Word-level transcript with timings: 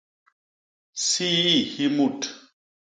Sii 1.07 1.55
hi 1.71 1.85
mut. 1.95 2.19